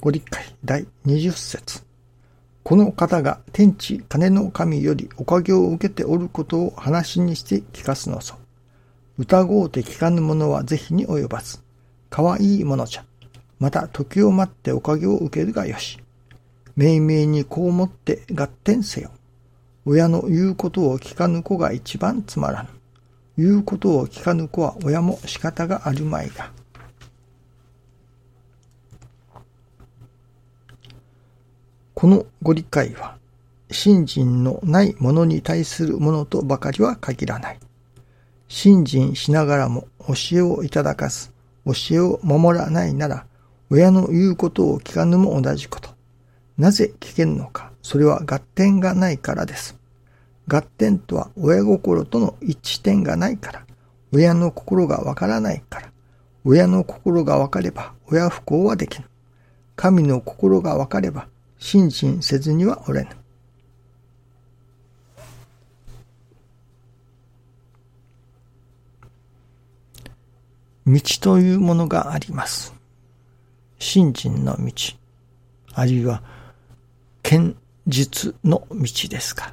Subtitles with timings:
[0.00, 1.82] ご理解第20節
[2.62, 8.36] この方が天地金の神よりおかげを受けておることを話にして聞かすのぞ。
[9.16, 11.58] 疑うて聞かぬ者は是非に及ばず。
[12.10, 13.04] かわいいものじゃ。
[13.58, 15.98] また時を待っておかげを受けるがよし。
[16.76, 19.10] 命名にこう思って合点せよ。
[19.84, 22.68] 親の言うことを聞かぬ子が一番つまらぬ。
[23.36, 26.52] 言うことを聞かぬ子は親も仕方があるまいが。
[31.98, 33.16] このご理解は、
[33.72, 37.58] 信心のないものに対するものとばかりは限らない。
[38.46, 41.32] 信心しながらも教えをいただかず、
[41.66, 43.26] 教えを守らないなら、
[43.68, 45.90] 親の言うことを聞かぬも同じこと。
[46.56, 49.76] なぜ聞けんのか、それは合点がないからです。
[50.46, 53.66] 合点とは親心との一致点がないから、
[54.12, 55.90] 親の心がわからないから、
[56.44, 59.04] 親の心がわかれば親不幸はできぬ。
[59.74, 61.26] 神の心がわかれば
[61.58, 63.10] 信心せずにはおれぬ。
[70.86, 72.74] 道というものがあります。
[73.78, 74.72] 信心の道、
[75.74, 76.22] あるいは
[77.22, 79.52] 剣術の道ですか。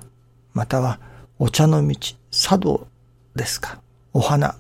[0.54, 1.00] または
[1.38, 1.98] お茶の道、
[2.32, 2.88] 茶道
[3.36, 3.82] ですか。
[4.14, 4.56] お花、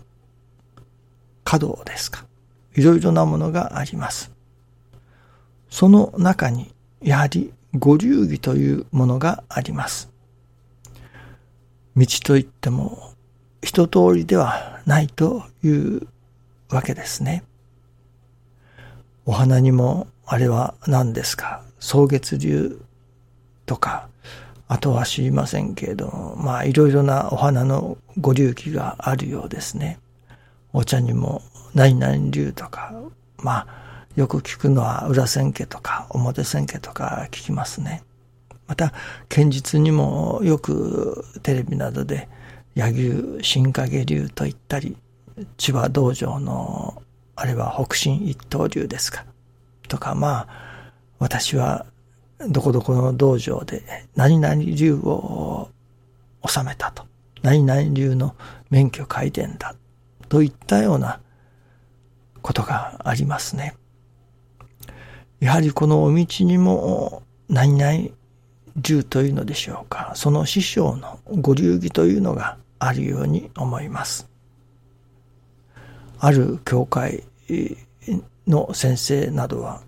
[1.45, 2.25] 華道ですか。
[2.75, 4.31] いろいろなものがあります。
[5.69, 6.74] その中に
[7.05, 10.09] やはりご流儀というものがあります。
[11.95, 13.13] 道といっても
[13.61, 16.07] 一通りではないという
[16.69, 17.43] わけですね。
[19.23, 21.61] お花にもあれは何ですか？
[21.79, 22.81] 草月流
[23.67, 24.09] とか、
[24.67, 29.99] あとは知りませんけれども、まあいろいろなお花のご流儀があるようですね。
[30.73, 31.43] お茶にも
[31.75, 32.91] 何々流とか、
[33.37, 33.84] まあ
[34.16, 38.03] よく聞くのは裏千家とか表千家とか聞きますね。
[38.67, 38.94] また、
[39.29, 42.28] 剣術にもよくテレビなどで、
[42.73, 44.97] 柳生新影流と言ったり、
[45.57, 47.01] 千葉道場の、
[47.35, 49.25] あれは北進一刀流ですか。
[49.88, 51.85] とか、まあ、私は
[52.50, 53.84] どこどこの道場で
[54.16, 55.69] 何々流を
[56.47, 57.06] 収めたと。
[57.44, 58.35] 何々流の
[58.69, 59.75] 免許改伝だ。
[60.28, 61.19] といったような
[62.41, 63.75] ことがありますね。
[65.45, 68.09] やはりこのお道にも何々
[68.78, 70.11] 流というのでしょうか。
[70.16, 74.28] その師匠のご流儀というのがあるように思います。
[76.17, 77.25] ある教会
[78.47, 79.81] の先生などは、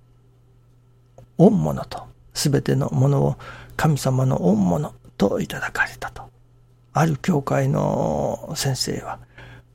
[1.39, 2.03] 御物と、
[2.35, 3.35] すべてのものを
[3.75, 6.21] 神様の御物といただかれたと。
[6.93, 9.17] ある教会の先生は、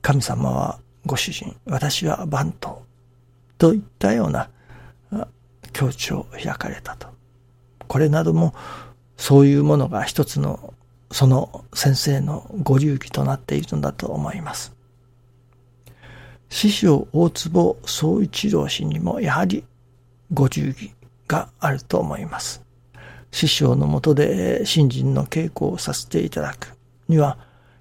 [0.00, 2.82] 神様はご主人、私は番頭
[3.58, 4.48] といったような
[5.72, 7.08] 境地を開かれたと。
[7.88, 8.54] これなども
[9.16, 10.72] そういうものが一つの
[11.10, 14.74] その先生のご流儀となっているのだと思います。
[16.48, 19.64] 師匠大坪総一郎氏にもやはり
[20.32, 20.92] ご流儀
[21.28, 22.62] があると思います。
[23.30, 26.76] 師匠のもとで新人の稽古をさせていただく
[27.08, 27.38] には、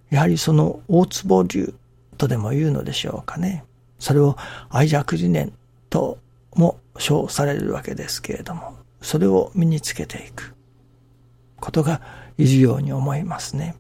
[0.10, 1.74] やはりその大坪流
[2.18, 3.66] とでも言うのでしょうかね。
[4.00, 4.38] それを
[4.70, 5.54] 愛着理念
[5.90, 6.18] と
[6.56, 10.54] も称されるわけですけれども、それを身につけていく
[11.60, 12.02] ことが
[12.38, 13.76] いるように思いますね。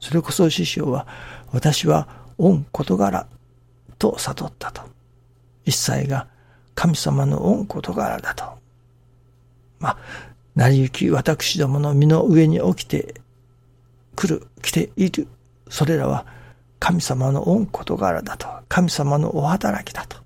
[0.00, 1.06] それこそ師匠は、
[1.52, 3.26] 私は御事柄
[3.98, 4.82] と悟ったと。
[5.64, 6.26] 一切が
[6.74, 8.44] 神様の御事柄だと。
[9.78, 9.98] まあ、
[10.54, 13.14] 成り行き私どもの身の上に起きて
[14.16, 15.28] 来る、来ている、
[15.68, 16.26] それらは
[16.78, 18.48] 神様の御事柄だと。
[18.68, 20.21] 神様のお働きだと。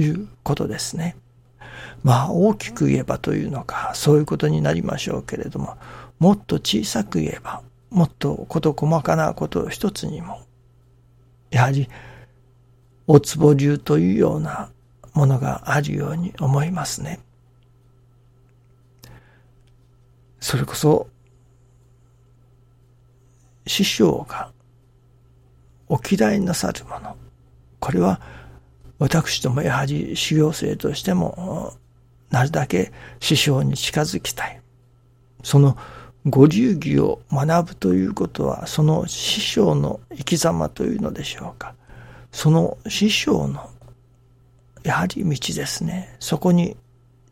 [0.00, 1.16] いうことですね。
[2.02, 5.76] まあ大きく言えばというのか、そういうことになりましょうけれども、
[6.18, 10.40] もっと小さく言えば、もっと事細かなことを一つにも、
[11.50, 11.88] やはり、
[13.06, 14.70] お壺流というような
[15.14, 17.20] ものがあるように思いますね。
[20.40, 21.08] それこそ、
[23.66, 24.52] 師匠が
[25.88, 27.16] お嫌いなさるもの、
[27.80, 28.20] これは
[29.00, 31.72] 私どもやはり修行生としても、
[32.30, 34.60] なるだけ師匠に近づきたい。
[35.42, 35.76] その
[36.26, 41.74] ご流儀を学ぶということは、その師匠の生き様というのでしょうか。
[42.30, 43.70] その師匠の、
[44.82, 46.14] やはり道ですね。
[46.20, 46.76] そこに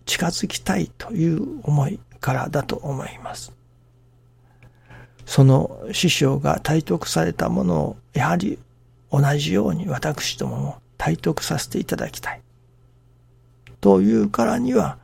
[0.07, 3.53] 近づきたいという思いからだと思います。
[5.27, 8.59] その師匠が体得されたものを、やはり
[9.13, 12.43] 同じように私どもも体得させていただきたい。
[13.81, 14.99] というからには、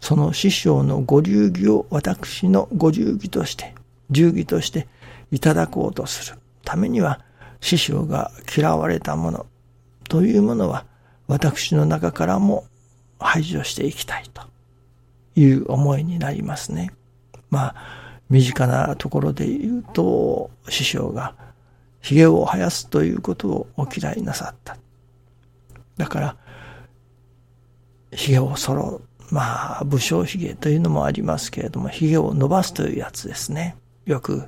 [0.00, 3.74] その師匠のご流儀を私のご流儀として、
[4.10, 4.86] 流儀として
[5.32, 7.20] いただこうとするためには、
[7.60, 9.46] 師匠が嫌われたもの
[10.08, 10.84] というものは、
[11.26, 12.64] 私の中からも
[13.18, 14.42] 排除していきたいと
[15.36, 16.90] いう思いになりますね。
[17.50, 21.34] まあ、身近なところで言うと、師匠が
[22.00, 24.76] 髭を生やすということをお嫌いなさった。
[26.00, 26.36] だから、
[28.12, 29.02] 髭を揃う。
[29.30, 33.76] まあ、武将髭というのもありますけれども、髭を伸ばすというやつですね。
[34.06, 34.44] よく、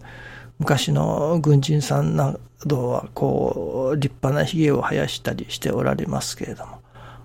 [0.59, 6.81] 昔の軍人さんなどは、こう、立派な髭を生やしたりしておられますけれども、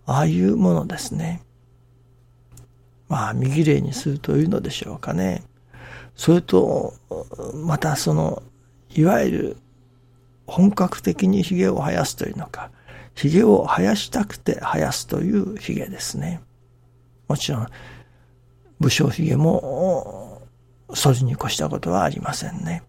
[0.05, 1.41] ああいうものですね。
[3.07, 5.41] まあ、右霊にするというのでしょうかね。
[6.17, 6.93] それと、
[7.55, 8.43] またその、
[8.93, 9.57] いわゆる
[10.45, 12.71] 本格的に髭を生やすというのか、
[13.17, 16.39] 髭を生やしたくて生やすという髭ですね。
[17.27, 17.67] もちろん、
[18.79, 20.43] 武将髭も、
[20.93, 22.83] それに越したことはありませんね。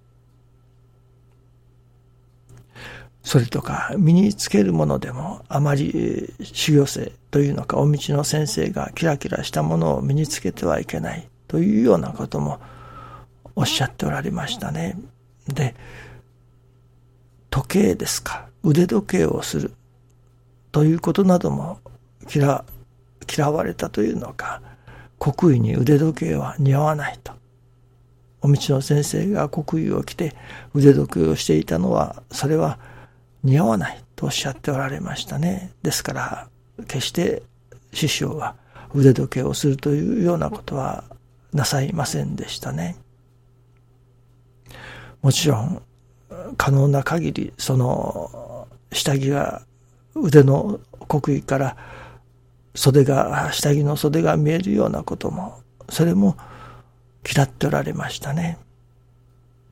[3.22, 12.60] それとか、身につけるものでも、あまり修行生というのか、お道の先生がキラキラしたものを身につけてはいけないというようなことも
[13.56, 14.98] おっしゃっておられましたね。
[15.48, 15.74] で、
[17.48, 19.72] 時計ですか、腕時計をする
[20.78, 21.80] ということなども
[22.32, 22.64] 嫌
[23.28, 24.62] 嫌われたというのか、
[25.18, 27.32] 国威に腕時計は似合わないと。
[28.42, 30.36] お道の先生が国威を着て
[30.74, 32.78] 腕時計をしていたのは、それは
[33.42, 35.72] 似合わないとおっしゃっておられましたね。
[35.82, 36.48] ですから、
[36.86, 37.42] 決して
[37.92, 38.54] 師匠は
[38.94, 41.02] 腕時計をするというようなことは
[41.52, 42.94] なさいませんでしたね。
[45.22, 45.82] もちろん、
[46.56, 49.66] 可能な限り、その、下着が
[50.22, 51.76] 腕の国威から
[52.74, 56.36] 袖が、下着の袖が見えるようなことも、それも
[57.30, 58.58] 嫌っておられましたね。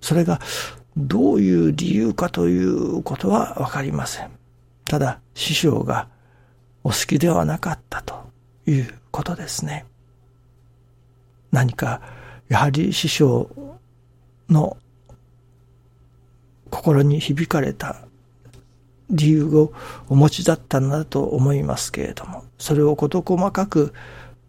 [0.00, 0.40] それが
[0.96, 4.31] どういう理由かということはわかりません。
[4.84, 6.08] ただ、師匠が
[6.84, 8.14] お好きではなかったと
[8.66, 9.84] いうことですね。
[11.52, 12.00] 何か、
[12.48, 13.50] やはり師匠
[14.48, 14.76] の
[16.70, 18.06] 心に響かれた
[19.11, 19.73] 理由を
[20.08, 23.93] お持ちだったんだと思いますけれども、それを事細かく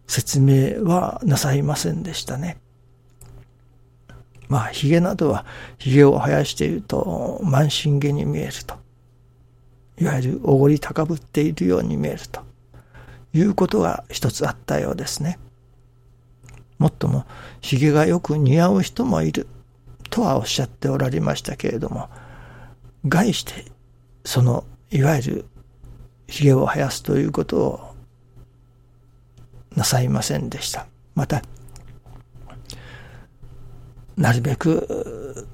[0.08, 2.58] 説明はなさいませんでしたね。
[4.48, 5.46] まあ、髭などは
[5.78, 8.76] 髭を生やしていると満身毛に見えると。
[10.00, 12.42] いわゆるおごり高ぶっているように見えると
[13.34, 15.40] いうことが一つあったようですね。
[16.78, 17.26] もっとも
[17.62, 19.48] 髭がよく似合う人もいる
[20.10, 22.10] とはおっしゃっておられましたけれども、
[23.08, 23.66] 概して
[24.28, 25.46] そのいわゆる
[26.28, 27.96] 髭を生やすということを
[29.74, 30.86] なさいませんでした。
[31.16, 31.42] また、
[34.18, 35.48] なるべく、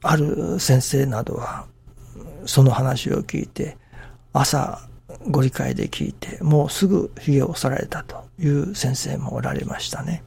[0.00, 1.66] ある先生などは、
[2.46, 3.76] その話を聞いて、
[4.32, 4.88] 朝
[5.28, 10.22] ご理解で聞いて、もうすぐ髭を剃られたという先生もおられましたね。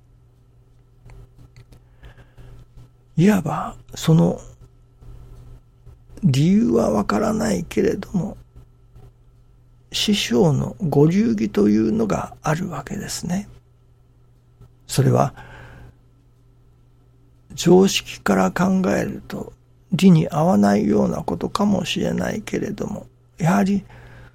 [3.15, 4.41] いわば、その
[6.25, 8.35] 理由はわからないけれども、
[9.91, 13.47] 師匠のご流儀というのがあるわけですね。
[14.87, 15.35] それは、
[17.53, 19.53] 常識から考えると
[19.93, 23.05] 理に合わないようなことかもしれないけれども、
[23.37, 23.85] やはり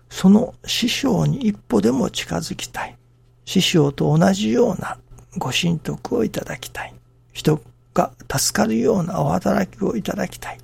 [0.09, 2.97] その師匠に一歩でも近づきたい。
[3.44, 4.97] 師匠と同じような
[5.38, 6.94] ご神徳をいただきたい。
[7.32, 7.61] 人
[7.94, 10.59] が助かるようなお働きをいただきたい。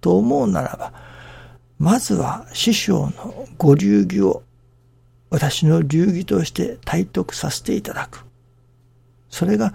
[0.00, 0.92] と思うならば、
[1.78, 4.42] まずは師匠のご流儀を
[5.30, 8.24] 私の流儀として体得させていただく。
[9.30, 9.72] それが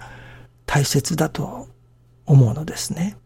[0.66, 1.68] 大切だと
[2.26, 3.16] 思うのですね。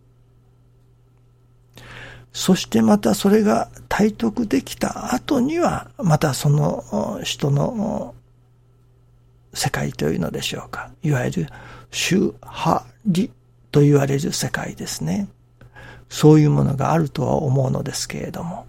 [2.32, 8.14] そしてまたそれが体得できた後には、またその人の
[9.52, 10.92] 世界というのでしょうか。
[11.02, 11.46] いわゆる、
[11.90, 13.32] 宗派理
[13.72, 15.28] と言われる世界ですね。
[16.10, 18.66] そういうものがあるとは思うのですけれども、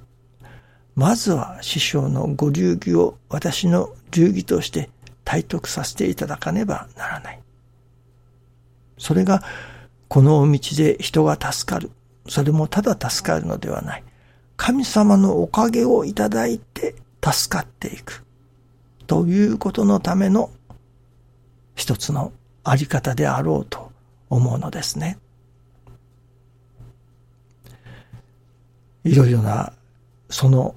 [0.95, 4.89] まずは師匠のご流儀を私の流儀として
[5.25, 7.41] 体得させていただかねばならない。
[8.97, 9.41] それが、
[10.07, 11.89] この道で人が助かる。
[12.27, 14.03] それもただ助かるのではない。
[14.55, 18.23] 神様のおかげをいただいて助かっていく。
[19.07, 20.51] ということのための
[21.75, 22.31] 一つの
[22.63, 23.91] あり方であろうと
[24.29, 25.17] 思うのですね。
[29.03, 29.73] いろいろな、
[30.29, 30.75] その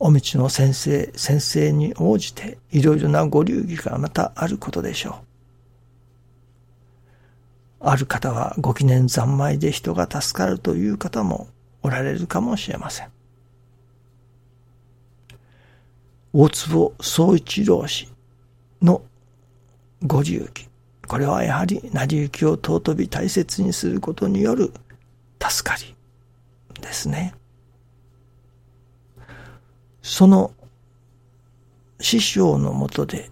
[0.00, 5.14] お道の先生、先生に応じていろいろなご流儀がまたあることでしょう。
[7.80, 11.48] ある方はご記念三昧で人が助かるという方も
[11.82, 13.08] おられるかもしれません。
[16.32, 18.08] 大坪総一郎氏
[18.82, 19.02] の
[20.04, 20.68] ご流儀。
[21.06, 24.72] これはやはり成り行きを尊び大切にすることによる
[25.40, 25.94] 助かり
[26.80, 27.34] ですね。
[30.02, 30.52] その
[32.00, 33.30] 師匠のもとで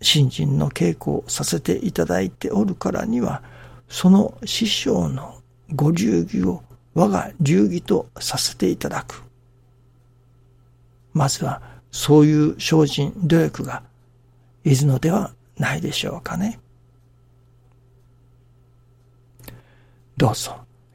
[0.00, 3.42] 新人の稽古をさせていただいておるからには、
[3.88, 5.40] その師匠の
[5.74, 6.62] ご流儀を
[6.94, 9.22] 我が流儀とさせていただく。
[11.12, 11.60] まずは
[11.90, 13.82] そういう精進努力が
[14.64, 16.58] いるのではないでしょうかね。
[20.16, 20.56] どうぞ